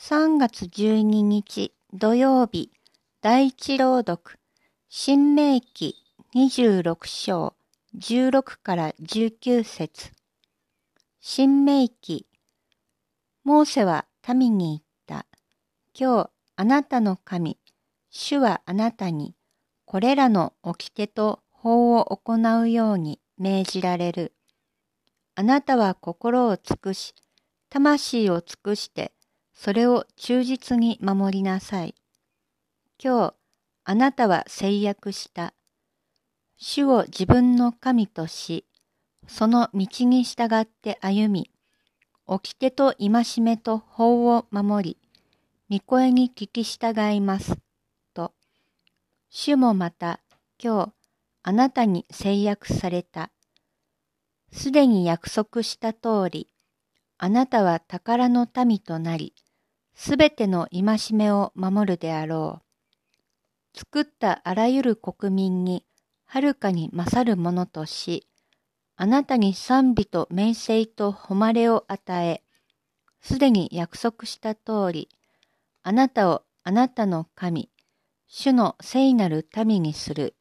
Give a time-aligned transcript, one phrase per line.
[0.00, 2.70] 3月12日土曜日
[3.20, 4.38] 第一朗読
[4.88, 5.96] 新明記
[6.36, 7.54] 26章
[7.98, 10.12] 16から19節
[11.18, 12.26] 新明記
[13.42, 15.26] モーセは民に言った。
[15.98, 17.58] 今日あなたの神、
[18.08, 19.34] 主はあなたに
[19.84, 24.32] これらの掟と法を行うように命じられる。
[25.34, 27.14] あなたは心を尽くし、
[27.68, 29.12] 魂を尽くして
[29.60, 31.96] それを忠実に守りなさい。
[33.02, 33.34] 今日、
[33.82, 35.52] あなたは制約した。
[36.56, 38.66] 主を自分の神とし、
[39.26, 41.50] その道に従って歩み、
[42.24, 44.96] 掟と戒めと法を守
[45.68, 47.58] り、御声に聞き従います。
[48.14, 48.32] と、
[49.28, 50.20] 主もまた
[50.62, 50.92] 今日
[51.42, 53.32] あなたに制約された。
[54.52, 56.48] すでに約束した通り、
[57.18, 59.34] あなたは宝の民となり、
[60.00, 62.62] すべての戒めを守るであろ
[63.74, 63.78] う。
[63.78, 65.84] 作ったあらゆる国民に
[66.24, 68.28] はるかに勝るものとし、
[68.94, 72.44] あなたに賛美と名声と誉れを与え、
[73.20, 75.08] すでに約束した通り、
[75.82, 77.68] あなたをあなたの神、
[78.28, 80.36] 主の聖なる民にする。